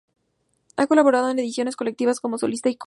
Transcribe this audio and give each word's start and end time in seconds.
Ha 0.77 0.87
colaborado 0.87 1.29
en 1.29 1.37
ediciones 1.37 1.75
colectivas 1.75 2.19
como 2.19 2.39
solista 2.39 2.69
y 2.69 2.75
coro. 2.75 2.79